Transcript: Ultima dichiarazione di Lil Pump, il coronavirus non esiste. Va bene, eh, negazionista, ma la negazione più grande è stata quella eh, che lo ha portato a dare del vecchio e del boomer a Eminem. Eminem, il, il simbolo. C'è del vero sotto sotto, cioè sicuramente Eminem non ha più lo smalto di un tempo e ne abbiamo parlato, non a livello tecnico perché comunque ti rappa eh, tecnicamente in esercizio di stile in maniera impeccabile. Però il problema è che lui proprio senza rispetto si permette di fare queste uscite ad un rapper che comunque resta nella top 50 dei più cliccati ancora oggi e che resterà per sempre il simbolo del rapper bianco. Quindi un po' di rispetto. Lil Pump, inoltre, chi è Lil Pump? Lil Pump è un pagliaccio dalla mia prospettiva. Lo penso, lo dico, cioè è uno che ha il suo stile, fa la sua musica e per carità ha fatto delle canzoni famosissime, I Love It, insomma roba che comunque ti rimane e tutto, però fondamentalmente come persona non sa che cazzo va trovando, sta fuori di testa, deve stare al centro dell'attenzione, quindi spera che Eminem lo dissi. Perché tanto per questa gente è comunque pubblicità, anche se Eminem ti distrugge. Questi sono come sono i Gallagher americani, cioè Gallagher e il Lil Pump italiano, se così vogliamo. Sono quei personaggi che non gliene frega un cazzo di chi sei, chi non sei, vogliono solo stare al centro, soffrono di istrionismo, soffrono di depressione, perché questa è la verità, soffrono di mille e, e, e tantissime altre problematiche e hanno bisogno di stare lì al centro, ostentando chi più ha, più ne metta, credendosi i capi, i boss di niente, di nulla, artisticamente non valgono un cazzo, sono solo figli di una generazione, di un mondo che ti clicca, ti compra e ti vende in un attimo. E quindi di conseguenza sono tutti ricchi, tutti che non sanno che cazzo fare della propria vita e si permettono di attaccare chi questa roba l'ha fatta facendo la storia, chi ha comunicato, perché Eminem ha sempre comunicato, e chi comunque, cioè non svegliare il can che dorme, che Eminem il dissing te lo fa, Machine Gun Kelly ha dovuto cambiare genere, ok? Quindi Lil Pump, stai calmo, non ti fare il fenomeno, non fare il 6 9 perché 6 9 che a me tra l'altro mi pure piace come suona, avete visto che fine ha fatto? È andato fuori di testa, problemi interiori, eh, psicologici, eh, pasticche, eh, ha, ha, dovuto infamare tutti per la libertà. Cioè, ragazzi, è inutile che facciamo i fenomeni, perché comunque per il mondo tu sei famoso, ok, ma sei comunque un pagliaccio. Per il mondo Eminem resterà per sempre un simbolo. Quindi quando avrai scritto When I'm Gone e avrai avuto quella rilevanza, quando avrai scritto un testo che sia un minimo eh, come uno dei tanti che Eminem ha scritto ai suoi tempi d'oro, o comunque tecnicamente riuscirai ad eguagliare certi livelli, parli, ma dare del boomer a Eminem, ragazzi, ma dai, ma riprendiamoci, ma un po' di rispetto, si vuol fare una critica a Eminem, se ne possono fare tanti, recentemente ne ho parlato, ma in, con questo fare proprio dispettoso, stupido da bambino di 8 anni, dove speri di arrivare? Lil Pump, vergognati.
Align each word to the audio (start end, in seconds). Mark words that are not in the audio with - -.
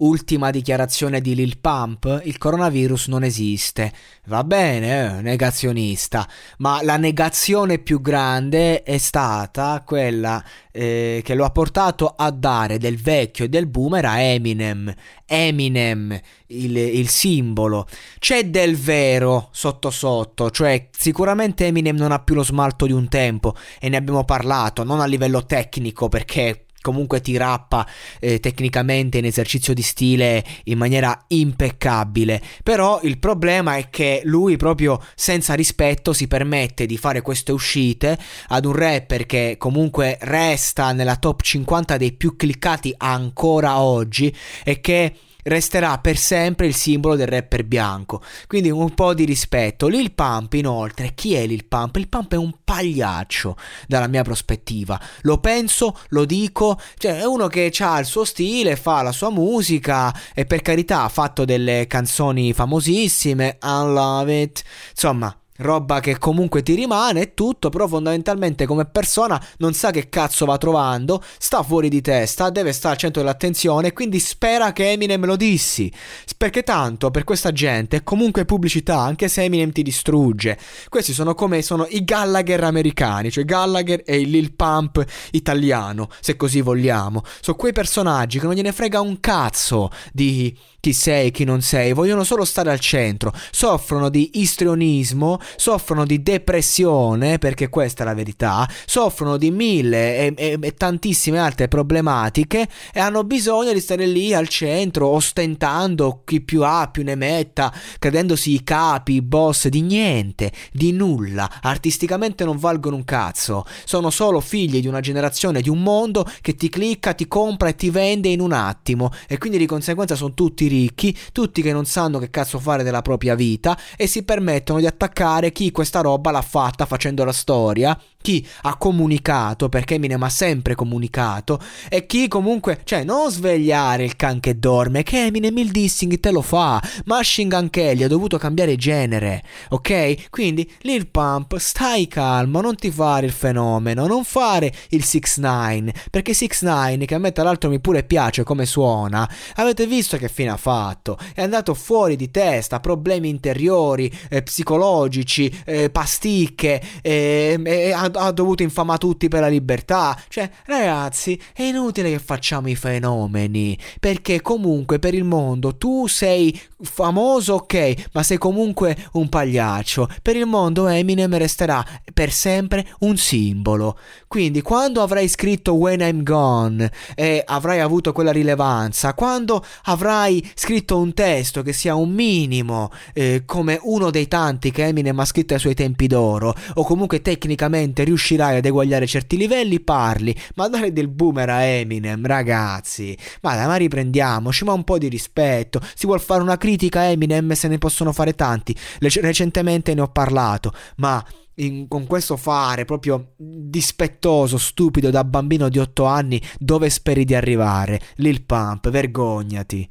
Ultima 0.00 0.50
dichiarazione 0.50 1.20
di 1.20 1.34
Lil 1.34 1.58
Pump, 1.58 2.22
il 2.24 2.38
coronavirus 2.38 3.08
non 3.08 3.22
esiste. 3.22 3.92
Va 4.28 4.42
bene, 4.44 5.18
eh, 5.18 5.20
negazionista, 5.20 6.26
ma 6.58 6.82
la 6.82 6.96
negazione 6.96 7.78
più 7.78 8.00
grande 8.00 8.82
è 8.82 8.96
stata 8.96 9.82
quella 9.84 10.42
eh, 10.72 11.20
che 11.22 11.34
lo 11.34 11.44
ha 11.44 11.50
portato 11.50 12.14
a 12.16 12.30
dare 12.30 12.78
del 12.78 12.98
vecchio 12.98 13.44
e 13.44 13.50
del 13.50 13.66
boomer 13.66 14.06
a 14.06 14.20
Eminem. 14.20 14.90
Eminem, 15.26 16.18
il, 16.46 16.76
il 16.78 17.08
simbolo. 17.10 17.86
C'è 18.18 18.48
del 18.48 18.76
vero 18.76 19.50
sotto 19.52 19.90
sotto, 19.90 20.50
cioè 20.50 20.88
sicuramente 20.96 21.66
Eminem 21.66 21.96
non 21.96 22.12
ha 22.12 22.20
più 22.20 22.34
lo 22.34 22.42
smalto 22.42 22.86
di 22.86 22.92
un 22.92 23.06
tempo 23.08 23.54
e 23.78 23.90
ne 23.90 23.98
abbiamo 23.98 24.24
parlato, 24.24 24.82
non 24.82 25.00
a 25.00 25.04
livello 25.04 25.44
tecnico 25.44 26.08
perché 26.08 26.64
comunque 26.80 27.20
ti 27.20 27.36
rappa 27.36 27.86
eh, 28.18 28.40
tecnicamente 28.40 29.18
in 29.18 29.24
esercizio 29.24 29.74
di 29.74 29.82
stile 29.82 30.44
in 30.64 30.78
maniera 30.78 31.24
impeccabile. 31.28 32.40
Però 32.62 33.00
il 33.02 33.18
problema 33.18 33.76
è 33.76 33.90
che 33.90 34.22
lui 34.24 34.56
proprio 34.56 35.00
senza 35.14 35.54
rispetto 35.54 36.12
si 36.12 36.26
permette 36.26 36.86
di 36.86 36.96
fare 36.96 37.22
queste 37.22 37.52
uscite 37.52 38.18
ad 38.48 38.64
un 38.64 38.72
rapper 38.72 39.26
che 39.26 39.56
comunque 39.58 40.18
resta 40.22 40.92
nella 40.92 41.16
top 41.16 41.42
50 41.42 41.96
dei 41.96 42.12
più 42.12 42.36
cliccati 42.36 42.94
ancora 42.96 43.80
oggi 43.80 44.34
e 44.64 44.80
che 44.80 45.14
resterà 45.44 45.98
per 45.98 46.16
sempre 46.16 46.66
il 46.66 46.74
simbolo 46.74 47.16
del 47.16 47.26
rapper 47.26 47.64
bianco. 47.64 48.22
Quindi 48.46 48.70
un 48.70 48.94
po' 48.94 49.14
di 49.14 49.24
rispetto. 49.24 49.88
Lil 49.88 50.12
Pump, 50.12 50.54
inoltre, 50.54 51.12
chi 51.14 51.34
è 51.34 51.46
Lil 51.46 51.66
Pump? 51.66 51.96
Lil 51.96 52.08
Pump 52.08 52.32
è 52.32 52.36
un 52.36 52.52
pagliaccio 52.64 53.56
dalla 53.86 54.06
mia 54.08 54.22
prospettiva. 54.22 55.00
Lo 55.22 55.38
penso, 55.38 55.98
lo 56.08 56.24
dico, 56.24 56.78
cioè 56.96 57.20
è 57.20 57.24
uno 57.24 57.46
che 57.46 57.72
ha 57.78 57.98
il 57.98 58.06
suo 58.06 58.24
stile, 58.24 58.76
fa 58.76 59.02
la 59.02 59.12
sua 59.12 59.30
musica 59.30 60.14
e 60.34 60.44
per 60.44 60.62
carità 60.62 61.02
ha 61.02 61.08
fatto 61.08 61.44
delle 61.44 61.86
canzoni 61.86 62.52
famosissime, 62.52 63.58
I 63.62 63.82
Love 63.84 64.40
It, 64.40 64.62
insomma 64.90 65.39
roba 65.60 66.00
che 66.00 66.18
comunque 66.18 66.62
ti 66.62 66.74
rimane 66.74 67.20
e 67.20 67.34
tutto, 67.34 67.68
però 67.68 67.86
fondamentalmente 67.86 68.66
come 68.66 68.86
persona 68.86 69.40
non 69.58 69.74
sa 69.74 69.90
che 69.90 70.08
cazzo 70.08 70.44
va 70.46 70.58
trovando, 70.58 71.22
sta 71.38 71.62
fuori 71.62 71.88
di 71.88 72.00
testa, 72.00 72.50
deve 72.50 72.72
stare 72.72 72.94
al 72.94 73.00
centro 73.00 73.22
dell'attenzione, 73.22 73.92
quindi 73.92 74.18
spera 74.18 74.72
che 74.72 74.90
Eminem 74.90 75.24
lo 75.24 75.36
dissi. 75.36 75.92
Perché 76.36 76.62
tanto 76.62 77.10
per 77.10 77.24
questa 77.24 77.52
gente 77.52 77.98
è 77.98 78.02
comunque 78.02 78.44
pubblicità, 78.44 78.98
anche 78.98 79.28
se 79.28 79.42
Eminem 79.42 79.72
ti 79.72 79.82
distrugge. 79.82 80.58
Questi 80.88 81.12
sono 81.12 81.34
come 81.34 81.62
sono 81.62 81.86
i 81.90 82.04
Gallagher 82.04 82.64
americani, 82.64 83.30
cioè 83.30 83.44
Gallagher 83.44 84.02
e 84.04 84.20
il 84.20 84.30
Lil 84.30 84.54
Pump 84.54 85.04
italiano, 85.32 86.08
se 86.20 86.36
così 86.36 86.60
vogliamo. 86.60 87.22
Sono 87.40 87.56
quei 87.56 87.72
personaggi 87.72 88.38
che 88.38 88.46
non 88.46 88.54
gliene 88.54 88.72
frega 88.72 89.00
un 89.00 89.20
cazzo 89.20 89.90
di 90.12 90.56
chi 90.80 90.94
sei, 90.94 91.30
chi 91.30 91.44
non 91.44 91.60
sei, 91.60 91.92
vogliono 91.92 92.24
solo 92.24 92.44
stare 92.44 92.70
al 92.70 92.80
centro, 92.80 93.32
soffrono 93.50 94.08
di 94.08 94.40
istrionismo, 94.40 95.38
soffrono 95.56 96.04
di 96.04 96.22
depressione, 96.22 97.38
perché 97.38 97.68
questa 97.68 98.02
è 98.02 98.06
la 98.06 98.14
verità, 98.14 98.68
soffrono 98.86 99.36
di 99.36 99.50
mille 99.50 100.16
e, 100.16 100.34
e, 100.36 100.58
e 100.60 100.74
tantissime 100.74 101.38
altre 101.38 101.68
problematiche 101.68 102.68
e 102.92 103.00
hanno 103.00 103.24
bisogno 103.24 103.72
di 103.72 103.80
stare 103.80 104.06
lì 104.06 104.34
al 104.34 104.48
centro, 104.48 105.08
ostentando 105.08 106.22
chi 106.24 106.40
più 106.40 106.62
ha, 106.62 106.88
più 106.90 107.02
ne 107.02 107.14
metta, 107.14 107.72
credendosi 107.98 108.54
i 108.54 108.62
capi, 108.62 109.14
i 109.14 109.22
boss 109.22 109.68
di 109.68 109.80
niente, 109.80 110.52
di 110.72 110.92
nulla, 110.92 111.60
artisticamente 111.62 112.44
non 112.44 112.58
valgono 112.58 112.96
un 112.96 113.04
cazzo, 113.04 113.64
sono 113.84 114.10
solo 114.10 114.40
figli 114.40 114.80
di 114.80 114.86
una 114.86 115.00
generazione, 115.00 115.60
di 115.60 115.68
un 115.68 115.82
mondo 115.82 116.26
che 116.40 116.54
ti 116.54 116.68
clicca, 116.68 117.14
ti 117.14 117.26
compra 117.26 117.68
e 117.68 117.74
ti 117.74 117.90
vende 117.90 118.28
in 118.28 118.40
un 118.40 118.52
attimo. 118.52 119.10
E 119.26 119.38
quindi 119.38 119.58
di 119.58 119.66
conseguenza 119.66 120.14
sono 120.14 120.34
tutti 120.34 120.66
ricchi, 120.66 121.16
tutti 121.32 121.62
che 121.62 121.72
non 121.72 121.86
sanno 121.86 122.18
che 122.18 122.30
cazzo 122.30 122.58
fare 122.58 122.82
della 122.82 123.02
propria 123.02 123.34
vita 123.34 123.78
e 123.96 124.06
si 124.06 124.22
permettono 124.22 124.80
di 124.80 124.86
attaccare 124.86 125.39
chi 125.50 125.70
questa 125.70 126.02
roba 126.02 126.30
l'ha 126.30 126.42
fatta 126.42 126.84
facendo 126.84 127.24
la 127.24 127.32
storia, 127.32 127.98
chi 128.22 128.46
ha 128.62 128.76
comunicato, 128.76 129.68
perché 129.68 129.94
Eminem 129.94 130.22
ha 130.22 130.28
sempre 130.28 130.74
comunicato, 130.74 131.58
e 131.88 132.06
chi 132.06 132.28
comunque, 132.28 132.80
cioè 132.84 133.04
non 133.04 133.30
svegliare 133.30 134.04
il 134.04 134.16
can 134.16 134.40
che 134.40 134.58
dorme, 134.58 135.02
che 135.02 135.24
Eminem 135.24 135.56
il 135.58 135.70
dissing 135.70 136.20
te 136.20 136.30
lo 136.30 136.42
fa, 136.42 136.82
Machine 137.06 137.48
Gun 137.48 137.70
Kelly 137.70 138.02
ha 138.02 138.08
dovuto 138.08 138.36
cambiare 138.36 138.76
genere, 138.76 139.42
ok? 139.70 140.28
Quindi 140.30 140.70
Lil 140.80 141.08
Pump, 141.08 141.56
stai 141.56 142.06
calmo, 142.06 142.60
non 142.60 142.76
ti 142.76 142.90
fare 142.90 143.26
il 143.26 143.32
fenomeno, 143.32 144.06
non 144.06 144.24
fare 144.24 144.72
il 144.90 145.04
6 145.04 145.20
9 145.36 145.92
perché 146.10 146.34
6 146.34 146.48
9 146.60 147.04
che 147.06 147.14
a 147.14 147.18
me 147.18 147.32
tra 147.32 147.44
l'altro 147.44 147.70
mi 147.70 147.80
pure 147.80 148.04
piace 148.04 148.42
come 148.42 148.66
suona, 148.66 149.28
avete 149.56 149.86
visto 149.86 150.16
che 150.16 150.28
fine 150.28 150.50
ha 150.50 150.56
fatto? 150.56 151.18
È 151.34 151.42
andato 151.42 151.74
fuori 151.74 152.16
di 152.16 152.30
testa, 152.30 152.80
problemi 152.80 153.28
interiori, 153.28 154.12
eh, 154.28 154.42
psicologici, 154.42 155.19
eh, 155.64 155.90
pasticche, 155.90 156.80
eh, 157.02 157.92
ha, 157.94 158.10
ha, 158.12 158.30
dovuto 158.30 158.62
infamare 158.62 158.98
tutti 158.98 159.28
per 159.28 159.40
la 159.40 159.48
libertà. 159.48 160.18
Cioè, 160.28 160.50
ragazzi, 160.66 161.40
è 161.52 161.62
inutile 161.62 162.10
che 162.10 162.18
facciamo 162.18 162.68
i 162.68 162.76
fenomeni, 162.76 163.76
perché 163.98 164.40
comunque 164.40 164.98
per 164.98 165.14
il 165.14 165.24
mondo 165.24 165.76
tu 165.76 166.06
sei 166.06 166.58
famoso, 166.82 167.54
ok, 167.54 168.08
ma 168.12 168.22
sei 168.22 168.38
comunque 168.38 168.96
un 169.12 169.28
pagliaccio. 169.28 170.08
Per 170.22 170.36
il 170.36 170.46
mondo 170.46 170.86
Eminem 170.86 171.36
resterà 171.36 171.84
per 172.12 172.30
sempre 172.32 172.86
un 173.00 173.16
simbolo. 173.16 173.98
Quindi 174.26 174.62
quando 174.62 175.02
avrai 175.02 175.28
scritto 175.28 175.74
When 175.74 176.00
I'm 176.00 176.22
Gone 176.22 176.90
e 177.14 177.42
avrai 177.44 177.80
avuto 177.80 178.12
quella 178.12 178.32
rilevanza, 178.32 179.14
quando 179.14 179.64
avrai 179.84 180.48
scritto 180.54 180.98
un 180.98 181.12
testo 181.14 181.62
che 181.62 181.72
sia 181.72 181.94
un 181.94 182.10
minimo 182.10 182.90
eh, 183.12 183.42
come 183.44 183.78
uno 183.82 184.10
dei 184.10 184.28
tanti 184.28 184.70
che 184.70 184.86
Eminem 184.86 185.09
ha 185.18 185.24
scritto 185.24 185.54
ai 185.54 185.60
suoi 185.60 185.74
tempi 185.74 186.06
d'oro, 186.06 186.54
o 186.74 186.84
comunque 186.84 187.20
tecnicamente 187.22 188.04
riuscirai 188.04 188.58
ad 188.58 188.64
eguagliare 188.64 189.06
certi 189.06 189.36
livelli, 189.36 189.80
parli, 189.80 190.36
ma 190.54 190.68
dare 190.68 190.92
del 190.92 191.08
boomer 191.08 191.50
a 191.50 191.62
Eminem, 191.62 192.24
ragazzi, 192.26 193.16
ma 193.42 193.54
dai, 193.54 193.66
ma 193.66 193.76
riprendiamoci, 193.76 194.64
ma 194.64 194.72
un 194.72 194.84
po' 194.84 194.98
di 194.98 195.08
rispetto, 195.08 195.80
si 195.94 196.06
vuol 196.06 196.20
fare 196.20 196.42
una 196.42 196.56
critica 196.56 197.00
a 197.00 197.04
Eminem, 197.04 197.52
se 197.52 197.68
ne 197.68 197.78
possono 197.78 198.12
fare 198.12 198.34
tanti, 198.34 198.76
recentemente 198.98 199.94
ne 199.94 200.02
ho 200.02 200.08
parlato, 200.08 200.72
ma 200.96 201.24
in, 201.56 201.88
con 201.88 202.06
questo 202.06 202.36
fare 202.36 202.84
proprio 202.84 203.32
dispettoso, 203.36 204.58
stupido 204.58 205.10
da 205.10 205.24
bambino 205.24 205.68
di 205.68 205.78
8 205.78 206.04
anni, 206.04 206.40
dove 206.58 206.90
speri 206.90 207.24
di 207.24 207.34
arrivare? 207.34 208.00
Lil 208.16 208.44
Pump, 208.44 208.88
vergognati. 208.90 209.88